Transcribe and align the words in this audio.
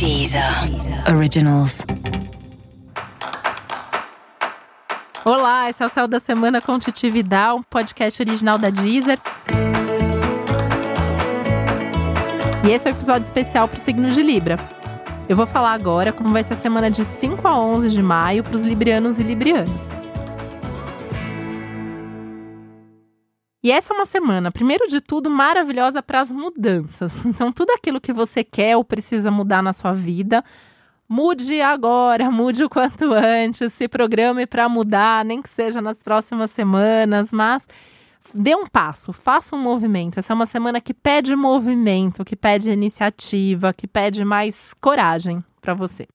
Deezer 0.00 0.42
Originals. 1.14 1.84
Olá, 5.26 5.68
esse 5.68 5.82
é 5.82 5.86
o 5.86 5.90
Céu 5.90 6.08
da 6.08 6.18
Semana 6.18 6.62
com 6.62 6.78
Titi 6.78 7.10
Vidal, 7.10 7.58
um 7.58 7.62
podcast 7.62 8.22
original 8.22 8.56
da 8.56 8.70
Deezer. 8.70 9.18
E 12.66 12.70
esse 12.70 12.88
é 12.88 12.90
o 12.90 12.94
um 12.94 12.96
episódio 12.96 13.26
especial 13.26 13.68
para 13.68 13.76
o 13.76 13.80
signo 13.80 14.10
de 14.10 14.22
Libra. 14.22 14.56
Eu 15.28 15.36
vou 15.36 15.46
falar 15.46 15.74
agora 15.74 16.14
como 16.14 16.30
vai 16.30 16.44
ser 16.44 16.54
a 16.54 16.56
semana 16.56 16.90
de 16.90 17.04
5 17.04 17.46
a 17.46 17.60
11 17.60 17.90
de 17.90 18.02
maio 18.02 18.42
para 18.42 18.56
os 18.56 18.62
librianos 18.62 19.18
e 19.18 19.22
librianas. 19.22 19.99
E 23.62 23.70
essa 23.70 23.92
é 23.92 23.96
uma 23.96 24.06
semana, 24.06 24.50
primeiro 24.50 24.88
de 24.88 25.02
tudo, 25.02 25.28
maravilhosa 25.28 26.02
para 26.02 26.20
as 26.20 26.32
mudanças. 26.32 27.14
Então, 27.26 27.52
tudo 27.52 27.70
aquilo 27.70 28.00
que 28.00 28.12
você 28.12 28.42
quer 28.42 28.76
ou 28.76 28.84
precisa 28.84 29.30
mudar 29.30 29.62
na 29.62 29.72
sua 29.72 29.92
vida, 29.92 30.42
mude 31.06 31.60
agora, 31.60 32.30
mude 32.32 32.64
o 32.64 32.70
quanto 32.70 33.12
antes, 33.12 33.72
se 33.74 33.86
programe 33.86 34.46
para 34.46 34.68
mudar, 34.68 35.24
nem 35.24 35.42
que 35.42 35.48
seja 35.48 35.82
nas 35.82 35.98
próximas 35.98 36.50
semanas, 36.50 37.32
mas 37.32 37.68
dê 38.34 38.54
um 38.54 38.66
passo, 38.66 39.12
faça 39.12 39.54
um 39.54 39.60
movimento. 39.60 40.18
Essa 40.18 40.32
é 40.32 40.34
uma 40.34 40.46
semana 40.46 40.80
que 40.80 40.94
pede 40.94 41.36
movimento, 41.36 42.24
que 42.24 42.36
pede 42.36 42.70
iniciativa, 42.70 43.74
que 43.74 43.86
pede 43.86 44.24
mais 44.24 44.72
coragem 44.80 45.44
para 45.60 45.74
você. 45.74 46.08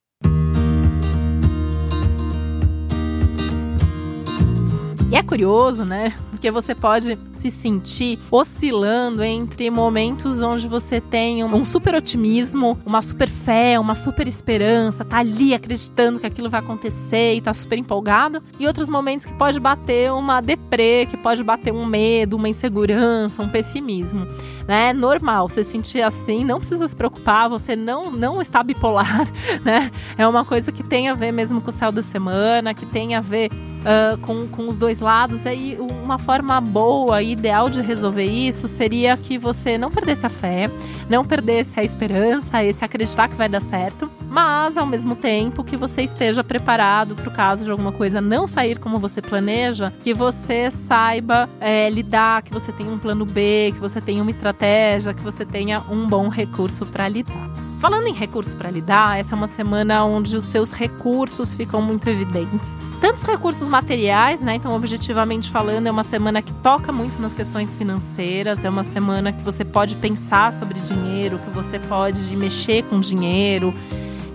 E 5.11 5.15
é 5.15 5.21
curioso, 5.21 5.85
né? 5.85 6.11
Porque 6.45 6.51
você 6.51 6.75
pode 6.75 7.17
se 7.33 7.49
sentir 7.49 8.19
oscilando 8.29 9.23
entre 9.23 9.67
momentos 9.71 10.43
onde 10.43 10.67
você 10.67 11.01
tem 11.01 11.43
um 11.43 11.65
super 11.65 11.95
otimismo, 11.95 12.79
uma 12.85 13.01
super 13.01 13.27
fé, 13.27 13.79
uma 13.79 13.95
super 13.95 14.27
esperança, 14.27 15.03
tá 15.03 15.17
ali 15.17 15.55
acreditando 15.55 16.19
que 16.19 16.27
aquilo 16.27 16.47
vai 16.47 16.59
acontecer 16.59 17.33
e 17.33 17.41
tá 17.41 17.51
super 17.51 17.79
empolgado, 17.79 18.43
e 18.59 18.67
outros 18.67 18.89
momentos 18.89 19.25
que 19.25 19.33
pode 19.33 19.59
bater 19.59 20.11
uma 20.11 20.39
deprê, 20.39 21.07
que 21.07 21.17
pode 21.17 21.43
bater 21.43 21.73
um 21.73 21.83
medo, 21.83 22.37
uma 22.37 22.47
insegurança, 22.47 23.41
um 23.41 23.49
pessimismo, 23.49 24.27
né? 24.67 24.89
É 24.89 24.93
normal 24.93 25.49
você 25.49 25.63
sentir 25.63 26.03
assim, 26.03 26.45
não 26.45 26.59
precisa 26.59 26.87
se 26.87 26.95
preocupar, 26.95 27.49
você 27.49 27.75
não 27.75 28.11
não 28.11 28.39
está 28.39 28.61
bipolar, 28.61 29.27
né? 29.65 29.89
É 30.15 30.27
uma 30.27 30.45
coisa 30.45 30.71
que 30.71 30.83
tem 30.83 31.09
a 31.09 31.15
ver 31.15 31.31
mesmo 31.31 31.59
com 31.59 31.71
o 31.71 31.73
céu 31.73 31.91
da 31.91 32.03
semana, 32.03 32.75
que 32.75 32.85
tem 32.85 33.15
a 33.15 33.19
ver 33.19 33.49
uh, 33.85 34.17
com, 34.17 34.47
com 34.47 34.67
os 34.67 34.77
dois 34.77 34.99
lados. 34.99 35.45
Aí 35.45 35.77
uma 35.79 36.17
forma 36.17 36.59
boa 36.59 37.21
e 37.21 37.31
ideal 37.31 37.69
de 37.69 37.81
resolver 37.81 38.25
isso 38.25 38.67
seria 38.67 39.15
que 39.15 39.37
você 39.37 39.77
não 39.77 39.89
perdesse 39.91 40.25
a 40.25 40.29
fé, 40.29 40.69
não 41.09 41.23
perdesse 41.23 41.79
a 41.79 41.83
esperança, 41.83 42.63
esse 42.63 42.83
acreditar 42.83 43.27
que 43.27 43.35
vai 43.35 43.47
dar 43.47 43.61
certo, 43.61 44.09
mas 44.27 44.77
ao 44.77 44.85
mesmo 44.85 45.15
tempo 45.15 45.63
que 45.63 45.77
você 45.77 46.03
esteja 46.03 46.43
preparado 46.43 47.15
para 47.15 47.29
o 47.29 47.31
caso 47.31 47.63
de 47.63 47.71
alguma 47.71 47.91
coisa 47.91 48.19
não 48.19 48.47
sair 48.47 48.77
como 48.79 48.99
você 48.99 49.21
planeja, 49.21 49.93
que 50.03 50.13
você 50.13 50.71
saiba 50.71 51.49
é, 51.59 51.89
lidar, 51.89 52.41
que 52.41 52.51
você 52.51 52.71
tenha 52.71 52.91
um 52.91 52.99
plano 52.99 53.25
B, 53.25 53.71
que 53.73 53.79
você 53.79 54.01
tenha 54.01 54.21
uma 54.21 54.31
estratégia, 54.31 55.13
que 55.13 55.21
você 55.21 55.45
tenha 55.45 55.81
um 55.89 56.07
bom 56.07 56.29
recurso 56.29 56.85
para 56.85 57.07
lidar. 57.07 57.64
Falando 57.79 58.07
em 58.07 58.13
recursos 58.13 58.55
para 58.55 58.71
lidar, 58.71 59.19
essa 59.19 59.35
é 59.35 59.37
uma 59.37 59.47
semana 59.47 60.03
onde 60.05 60.35
os 60.35 60.45
seus 60.45 60.71
recursos 60.71 61.53
ficam 61.53 61.81
muito 61.81 62.09
evidentes. 62.09 62.77
Tantos 63.01 63.23
recursos 63.23 63.67
materiais, 63.67 64.41
né? 64.41 64.55
Então, 64.55 64.73
objetivamente 64.75 65.51
falando, 65.51 65.85
é 65.85 65.91
uma 65.91 66.03
semana 66.03 66.41
que 66.41 66.53
toca 66.53 66.91
muito 66.91 67.21
nas 67.21 67.33
questões 67.33 67.75
financeiras, 67.75 68.63
é 68.63 68.69
uma 68.69 68.83
semana 68.83 69.33
que 69.33 69.43
você 69.43 69.65
pode 69.65 69.95
pensar 69.95 70.53
sobre 70.53 70.79
dinheiro, 70.79 71.37
que 71.37 71.49
você 71.49 71.77
pode 71.77 72.21
mexer 72.35 72.83
com 72.83 72.99
dinheiro, 72.99 73.73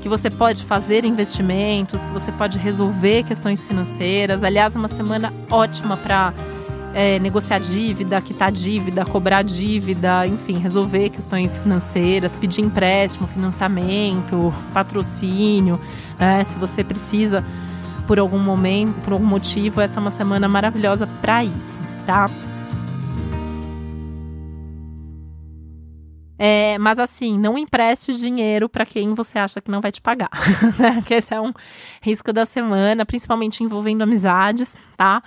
que 0.01 0.09
você 0.09 0.31
pode 0.31 0.63
fazer 0.65 1.05
investimentos, 1.05 2.05
que 2.05 2.13
você 2.13 2.31
pode 2.33 2.59
resolver 2.59 3.25
questões 3.25 3.65
financeiras. 3.65 4.45
Aliás, 4.45 4.77
é 4.77 4.79
uma 4.79 4.89
semana 4.89 5.33
ótima 5.51 5.97
para 5.97 6.33
é, 6.95 7.19
negociar 7.19 7.59
dívida, 7.59 8.21
quitar 8.21 8.51
dívida, 8.51 9.05
cobrar 9.05 9.43
dívida, 9.43 10.27
enfim, 10.27 10.59
resolver 10.59 11.11
questões 11.11 11.59
financeiras, 11.59 12.37
pedir 12.37 12.63
empréstimo, 12.63 13.27
financiamento, 13.29 14.53
patrocínio, 14.73 15.81
né? 16.19 16.45
Se 16.45 16.57
você 16.59 16.83
precisa 16.83 17.45
por 18.07 18.19
algum 18.19 18.43
momento, 18.43 18.95
por 19.03 19.13
algum 19.13 19.27
motivo, 19.27 19.81
essa 19.81 19.99
é 19.99 20.01
uma 20.01 20.11
semana 20.11 20.49
maravilhosa 20.49 21.07
para 21.07 21.45
isso, 21.45 21.79
tá? 22.07 22.27
É, 26.43 26.79
mas 26.79 26.99
assim, 26.99 27.39
não 27.39 27.59
empreste 27.59 28.15
dinheiro 28.15 28.67
para 28.67 28.87
quem 28.87 29.13
você 29.13 29.39
acha 29.39 29.61
que 29.61 29.71
não 29.71 29.81
vai 29.81 29.93
te 29.93 30.01
pagar, 30.01 30.31
né? 30.81 31.03
Que 31.07 31.15
esse 31.15 31.35
é 31.35 31.41
um 31.41 31.53
risco 32.01 32.33
da 32.33 32.47
semana, 32.47 33.05
principalmente 33.05 33.63
envolvendo 33.63 34.03
amizades, 34.03 34.75
tá? 34.97 35.23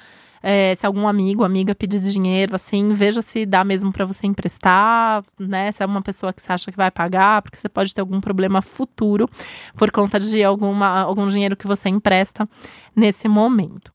É, 0.46 0.76
se 0.76 0.86
algum 0.86 1.08
amigo, 1.08 1.46
amiga 1.46 1.74
pedir 1.74 2.02
dinheiro, 2.02 2.54
assim, 2.54 2.92
veja 2.92 3.22
se 3.22 3.46
dá 3.46 3.64
mesmo 3.64 3.94
para 3.94 4.06
você 4.06 4.28
emprestar, 4.28 5.24
né? 5.40 5.72
Se 5.72 5.82
é 5.82 5.86
uma 5.86 6.02
pessoa 6.02 6.34
que 6.34 6.42
você 6.42 6.52
acha 6.52 6.70
que 6.70 6.76
vai 6.78 6.92
pagar, 6.92 7.42
porque 7.42 7.58
você 7.58 7.70
pode 7.70 7.94
ter 7.96 8.02
algum 8.02 8.20
problema 8.20 8.62
futuro 8.62 9.30
por 9.78 9.90
conta 9.90 10.20
de 10.20 10.44
alguma, 10.44 11.00
algum 11.00 11.28
dinheiro 11.28 11.56
que 11.56 11.66
você 11.66 11.88
empresta 11.88 12.46
nesse 12.94 13.30
momento. 13.30 13.94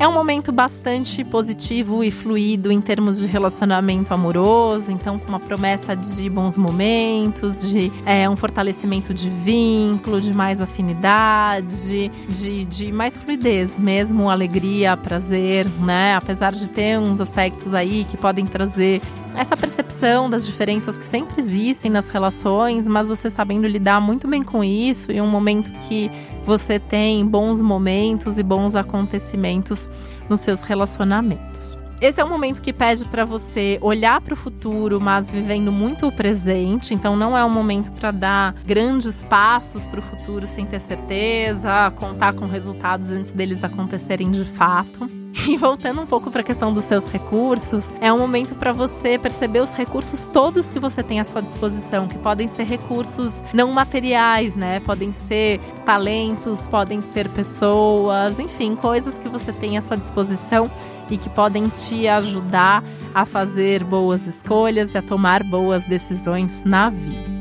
É 0.00 0.08
um 0.08 0.12
momento 0.12 0.50
bastante 0.50 1.22
positivo 1.22 2.02
e 2.02 2.10
fluido 2.10 2.72
em 2.72 2.80
termos 2.80 3.18
de 3.18 3.26
relacionamento 3.26 4.14
amoroso, 4.14 4.90
então 4.90 5.18
com 5.18 5.28
uma 5.28 5.38
promessa 5.38 5.94
de 5.94 6.26
bons 6.30 6.56
momentos, 6.56 7.70
de 7.70 7.92
é, 8.06 8.26
um 8.26 8.34
fortalecimento 8.34 9.12
de 9.12 9.28
vínculo, 9.28 10.18
de 10.18 10.32
mais 10.32 10.58
afinidade, 10.62 12.10
de, 12.30 12.64
de 12.64 12.90
mais 12.90 13.18
fluidez, 13.18 13.76
mesmo 13.76 14.30
alegria, 14.30 14.96
prazer, 14.96 15.68
né? 15.80 16.14
Apesar 16.14 16.54
de 16.54 16.66
ter 16.66 16.98
uns 16.98 17.20
aspectos 17.20 17.74
aí 17.74 18.04
que 18.04 18.16
podem 18.16 18.46
trazer 18.46 19.02
essa 19.34 19.56
percepção 19.56 20.28
das 20.28 20.44
diferenças 20.44 20.98
que 20.98 21.04
sempre 21.04 21.40
existem 21.40 21.90
nas 21.90 22.08
relações, 22.08 22.86
mas 22.86 23.08
você 23.08 23.30
sabendo 23.30 23.66
lidar 23.66 24.00
muito 24.00 24.28
bem 24.28 24.42
com 24.42 24.62
isso 24.62 25.10
e 25.12 25.20
um 25.20 25.26
momento 25.26 25.70
que 25.88 26.10
você 26.44 26.78
tem 26.78 27.24
bons 27.26 27.62
momentos 27.62 28.38
e 28.38 28.42
bons 28.42 28.74
acontecimentos 28.74 29.88
nos 30.28 30.40
seus 30.40 30.62
relacionamentos. 30.62 31.78
Esse 32.00 32.18
é 32.18 32.24
um 32.24 32.30
momento 32.30 32.62
que 32.62 32.72
pede 32.72 33.04
para 33.04 33.26
você 33.26 33.78
olhar 33.82 34.22
para 34.22 34.32
o 34.32 34.36
futuro, 34.36 34.98
mas 34.98 35.30
vivendo 35.30 35.70
muito 35.70 36.06
o 36.06 36.12
presente. 36.12 36.94
Então, 36.94 37.14
não 37.14 37.36
é 37.36 37.44
um 37.44 37.50
momento 37.50 37.92
para 37.92 38.10
dar 38.10 38.54
grandes 38.64 39.22
passos 39.22 39.86
para 39.86 40.00
o 40.00 40.02
futuro 40.02 40.46
sem 40.46 40.64
ter 40.64 40.80
certeza, 40.80 41.92
contar 41.96 42.32
com 42.32 42.46
resultados 42.46 43.10
antes 43.10 43.32
deles 43.32 43.62
acontecerem 43.62 44.30
de 44.30 44.46
fato. 44.46 45.19
E 45.48 45.56
voltando 45.56 46.00
um 46.00 46.06
pouco 46.06 46.30
para 46.30 46.40
a 46.40 46.44
questão 46.44 46.72
dos 46.72 46.84
seus 46.84 47.06
recursos, 47.06 47.92
é 48.00 48.12
um 48.12 48.18
momento 48.18 48.54
para 48.54 48.72
você 48.72 49.18
perceber 49.18 49.60
os 49.60 49.74
recursos 49.74 50.26
todos 50.26 50.68
que 50.68 50.78
você 50.78 51.02
tem 51.02 51.20
à 51.20 51.24
sua 51.24 51.42
disposição, 51.42 52.06
que 52.06 52.18
podem 52.18 52.46
ser 52.46 52.64
recursos 52.64 53.42
não 53.52 53.72
materiais, 53.72 54.54
né? 54.54 54.80
Podem 54.80 55.12
ser 55.12 55.60
talentos, 55.84 56.68
podem 56.68 57.00
ser 57.00 57.28
pessoas, 57.28 58.38
enfim, 58.38 58.76
coisas 58.76 59.18
que 59.18 59.28
você 59.28 59.52
tem 59.52 59.76
à 59.76 59.80
sua 59.80 59.96
disposição 59.96 60.70
e 61.10 61.16
que 61.16 61.28
podem 61.28 61.68
te 61.68 62.06
ajudar 62.06 62.84
a 63.14 63.24
fazer 63.24 63.82
boas 63.82 64.26
escolhas 64.26 64.94
e 64.94 64.98
a 64.98 65.02
tomar 65.02 65.42
boas 65.42 65.84
decisões 65.84 66.62
na 66.64 66.90
vida. 66.90 67.39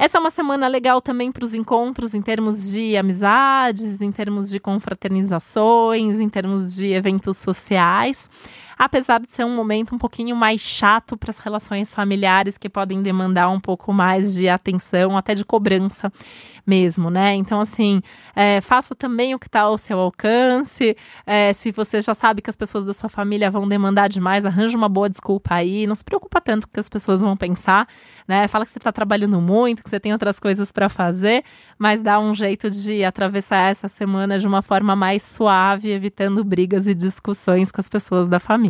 Essa 0.00 0.16
é 0.16 0.18
uma 0.18 0.30
semana 0.30 0.66
legal 0.66 1.02
também 1.02 1.30
para 1.30 1.44
os 1.44 1.52
encontros 1.52 2.14
em 2.14 2.22
termos 2.22 2.72
de 2.72 2.96
amizades, 2.96 4.00
em 4.00 4.10
termos 4.10 4.48
de 4.48 4.58
confraternizações, 4.58 6.18
em 6.18 6.26
termos 6.26 6.74
de 6.74 6.86
eventos 6.86 7.36
sociais 7.36 8.26
apesar 8.80 9.20
de 9.20 9.30
ser 9.30 9.44
um 9.44 9.54
momento 9.54 9.94
um 9.94 9.98
pouquinho 9.98 10.34
mais 10.34 10.58
chato 10.58 11.14
para 11.14 11.28
as 11.28 11.38
relações 11.38 11.94
familiares 11.94 12.56
que 12.56 12.66
podem 12.66 13.02
demandar 13.02 13.50
um 13.50 13.60
pouco 13.60 13.92
mais 13.92 14.32
de 14.32 14.48
atenção, 14.48 15.18
até 15.18 15.34
de 15.34 15.44
cobrança 15.44 16.10
mesmo, 16.66 17.10
né? 17.10 17.34
Então, 17.34 17.60
assim, 17.60 18.00
é, 18.34 18.60
faça 18.62 18.94
também 18.94 19.34
o 19.34 19.38
que 19.38 19.48
está 19.48 19.62
ao 19.62 19.76
seu 19.76 19.98
alcance. 19.98 20.96
É, 21.26 21.52
se 21.52 21.70
você 21.70 22.00
já 22.00 22.14
sabe 22.14 22.40
que 22.40 22.48
as 22.48 22.56
pessoas 22.56 22.86
da 22.86 22.94
sua 22.94 23.10
família 23.10 23.50
vão 23.50 23.68
demandar 23.68 24.08
demais, 24.08 24.46
arranja 24.46 24.78
uma 24.78 24.88
boa 24.88 25.10
desculpa 25.10 25.56
aí. 25.56 25.86
Não 25.86 25.94
se 25.94 26.04
preocupa 26.04 26.40
tanto 26.40 26.66
com 26.66 26.70
o 26.70 26.72
que 26.74 26.80
as 26.80 26.88
pessoas 26.88 27.20
vão 27.20 27.36
pensar, 27.36 27.86
né? 28.26 28.48
Fala 28.48 28.64
que 28.64 28.70
você 28.70 28.78
está 28.78 28.92
trabalhando 28.92 29.40
muito, 29.42 29.82
que 29.82 29.90
você 29.90 30.00
tem 30.00 30.12
outras 30.12 30.40
coisas 30.40 30.72
para 30.72 30.88
fazer, 30.88 31.44
mas 31.78 32.00
dá 32.00 32.18
um 32.18 32.34
jeito 32.34 32.70
de 32.70 33.04
atravessar 33.04 33.70
essa 33.70 33.88
semana 33.88 34.38
de 34.38 34.46
uma 34.46 34.62
forma 34.62 34.96
mais 34.96 35.22
suave, 35.22 35.90
evitando 35.90 36.42
brigas 36.42 36.86
e 36.86 36.94
discussões 36.94 37.70
com 37.70 37.80
as 37.80 37.88
pessoas 37.88 38.26
da 38.26 38.40
família. 38.40 38.69